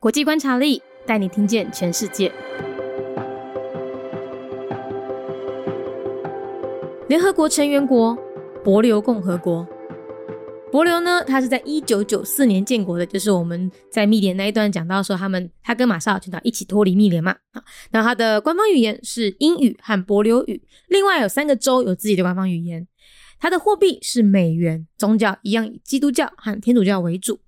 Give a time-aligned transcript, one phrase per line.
[0.00, 2.32] 国际观察力带你听见全世界。
[7.06, 8.16] 联合国成员国
[8.64, 9.68] 伯琉共和国。
[10.72, 17.32] 伯琉呢，它是在一九九四年建国的，就是我们在密联那一段讲到说，他们他跟马绍尔群岛一起脱离密联嘛。
[17.52, 22.88] 啊，那它的官方语言是英语和伯琉语，另外有三个州有自己的官方语言。
[23.38, 27.40] 它的货币是美元，宗教一样以基督教和天主教为主，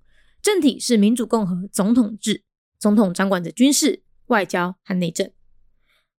[0.43, 2.43] 政体是民主共和总统制，
[2.77, 5.31] 总统掌管着军事、外交和内政。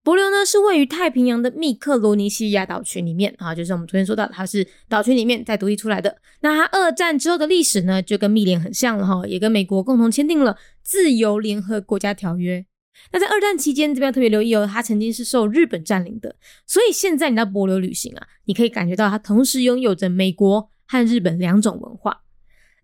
[0.02, 6.16] 帛琉呢是位于太平洋的密克罗尼西亚岛群里面啊，就是我们昨天说到，它是岛群里面再独立出来的。
[6.40, 12.64] 那它二战之后的历史呢，就跟密联很像了哈，也跟美国共同签订了自由联合国家条约。
[13.12, 22.23] 那在二战期间，这边特别留意哦，它曾经是受日本占领的，所以现在你到帛琉旅行啊，你可以感觉到它同时拥有着美国和日本两种文化。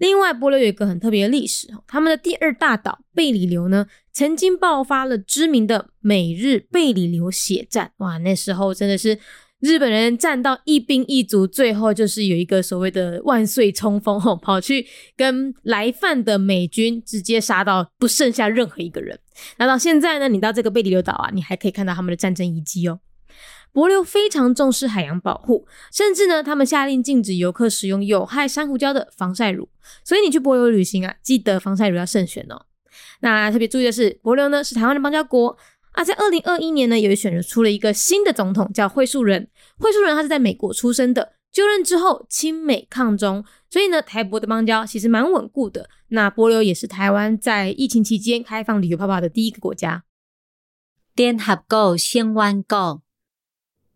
[0.01, 7.93] 另外，波琉有一个很特别的历史他们的第二大岛贝里流呢，曾经爆发了知名的美日贝里流血战。
[7.99, 9.19] 哇，那时候真的是
[9.59, 19.21] 日本人战到一兵一卒，最后就是有一个所谓的万岁冲锋，跑去跟来犯的美军直接杀到不剩下任何一个人。
[19.59, 23.01] 那到现在呢，你到这个贝里流岛啊，你还可以看到他们的战争遗迹哦。
[23.73, 29.69] 帛琉非常重视海洋保护，甚至呢，他们下令禁止游客使用有害珊瑚礁的防晒乳。
[30.05, 32.67] 所以你去帛琉旅行啊，记得防晒乳要慎选哦。
[33.21, 35.57] 那特别注意的是，帛琉呢是台湾的邦交国
[35.93, 36.03] 啊。
[36.03, 39.49] 在二零二一年呢，有选出了一个新的总统，叫惠树人。
[39.79, 45.89] 惠树人他是在美国出生的，就任之后亲美抗中，所以呢，台帛的邦交其实蛮稳固的。
[46.09, 50.03] 那帛琉也是台湾在疫情期间开放旅游泡泡的第一个国家。
[51.15, 53.03] 联合国成员国。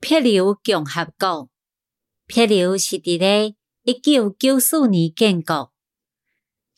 [0.06, 1.48] 撇流共和国，
[2.26, 5.72] 撇流是伫咧一九九四年建国，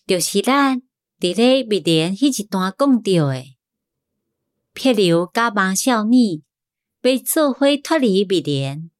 [0.06, 0.80] 就是咱
[1.19, 3.56] 伫咧密联迄一段讲到诶。
[4.72, 6.44] 撇流甲马少女
[7.00, 8.92] 被做伙脱离密联，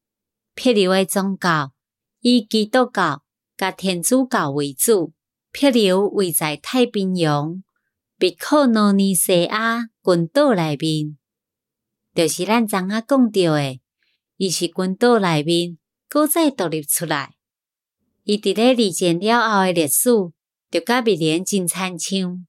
[0.57, 1.73] 撇流诶宗教
[2.19, 3.23] 以基督教
[3.57, 5.13] 甲天主教为主。
[5.53, 7.63] 撇流位在太平洋
[8.19, 11.17] 密克罗尼西亚群岛内面，
[12.13, 13.81] 就是咱昨仔讲到诶。
[14.37, 17.35] 伊是群岛内面，搁再独立出来。
[18.25, 20.11] 伊伫咧二战了后诶历史，
[20.71, 22.47] 就甲美联真参像。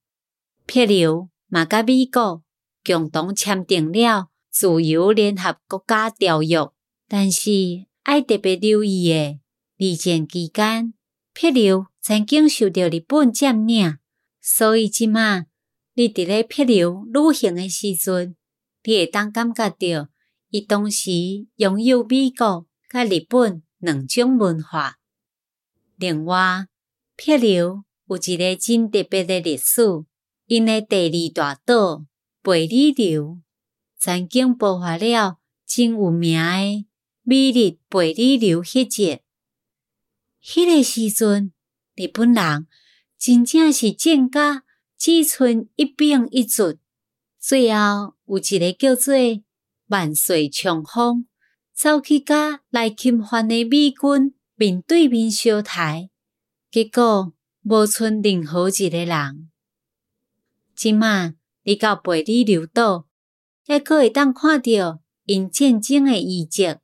[0.65, 2.43] 撇流嘛甲美国
[2.83, 6.69] 共同签订了自由联合国家条约，
[7.07, 7.51] 但是
[8.03, 9.39] 爱特别留意诶，
[9.77, 10.93] 二战期间，
[11.33, 13.97] 撇流曾经受到日本占领，
[14.41, 15.45] 所以即马
[15.93, 18.35] 你伫咧撇流旅行诶时阵，
[18.83, 20.09] 你会当感觉到。
[20.49, 21.11] 伊当时
[21.57, 24.97] 拥有美国甲日本两种文化。
[25.97, 26.67] 另外，
[27.17, 29.81] 撇流有一个真特别的历史，
[30.45, 32.05] 因诶第二大岛
[32.41, 33.41] 贝里流
[33.97, 36.85] 曾经爆发了真有名诶
[37.23, 39.19] 美丽贝里流血战。
[40.41, 41.51] 迄个时阵，
[41.95, 42.67] 日本人
[43.19, 44.63] 真正是战甲
[44.97, 46.77] 只存一兵一卒，
[47.37, 49.13] 最后有一个叫做。
[49.87, 50.49] 万岁！
[50.49, 51.27] 冲锋
[51.73, 56.09] 走去甲来侵犯的美军面对面相台，
[56.71, 57.33] 结果
[57.63, 59.49] 无剩任何一个人。
[60.75, 61.33] 即马
[61.63, 63.07] 你到贝里留岛，
[63.65, 66.75] 还可会当看到因战争的遗迹。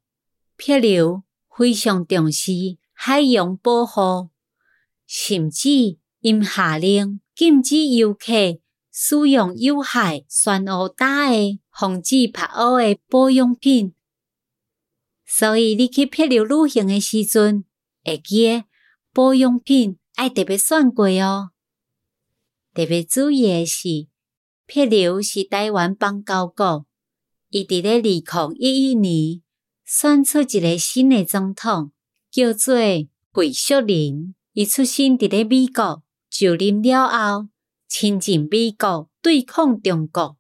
[0.56, 2.52] 撇流非常重视
[2.94, 4.30] 海洋保护，
[5.08, 8.32] 甚至因下令禁止游客
[8.94, 11.60] 使用有害酸乌打的。
[11.76, 13.96] 防止拍乌的保养品，
[15.26, 17.66] 所以你去漂流旅行的时阵，
[18.04, 18.64] 会记
[19.12, 21.50] 保养品爱特别选过哦。
[22.76, 24.08] 特别注意的是，
[24.68, 26.86] 漂流是台湾邦交国，
[27.50, 28.24] 伊伫咧二零
[28.60, 29.42] 一一年
[29.84, 31.92] 选出一个新的总统，
[32.30, 32.76] 叫做
[33.32, 34.36] 惠淑林。
[34.52, 37.48] 伊出生伫咧美国，就任了后
[37.96, 40.36] 亲近美国，对抗中国。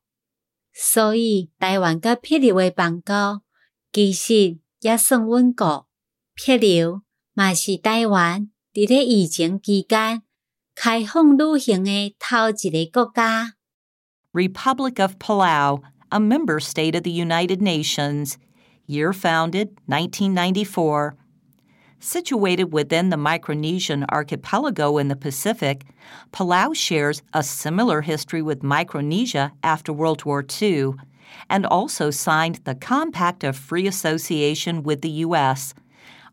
[0.74, 3.44] 所以，台湾甲撇流诶邦交
[3.92, 5.86] 其实也算稳固。
[6.34, 7.04] 撇流
[7.36, 10.24] 嘛是台湾伫咧疫情期间
[10.74, 13.54] 开放旅行诶头一个国家。
[14.32, 18.34] Republic of Palau, a member state of the United Nations,
[18.88, 21.18] year founded 1994.
[22.04, 25.86] Situated within the Micronesian archipelago in the Pacific,
[26.34, 30.96] Palau shares a similar history with Micronesia after World War II
[31.50, 35.74] and also signed the Compact of Free Association with the U.S.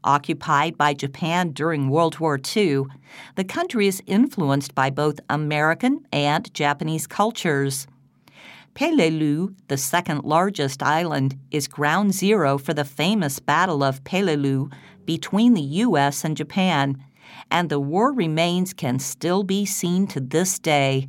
[0.02, 2.87] Occupied by Japan during World War II,
[3.37, 7.87] the country is influenced by both American and Japanese cultures.
[8.75, 14.72] Peleliu, the second largest island, is ground zero for the famous Battle of Peleliu
[15.05, 16.25] between the U.S.
[16.25, 17.02] and Japan,
[17.50, 21.08] and the war remains can still be seen to this day.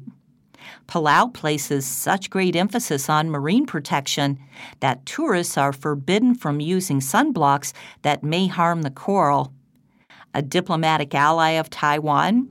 [0.87, 4.39] Palau places such great emphasis on marine protection
[4.79, 9.53] that tourists are forbidden from using sunblocks that may harm the coral.
[10.33, 12.49] A diplomatic ally of Taiwan,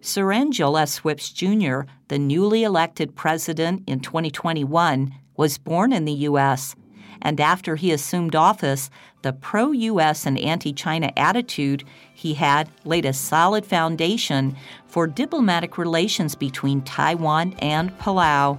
[0.00, 0.92] Surangel S.
[0.94, 6.74] Swipes Jr., the newly elected president in 2021, was born in the U.S.,
[7.22, 8.90] and after he assumed office,
[9.22, 10.26] the pro U.S.
[10.26, 11.84] and anti China attitude
[12.14, 14.54] he had laid a solid foundation
[14.86, 18.58] for diplomatic relations between Taiwan and Palau.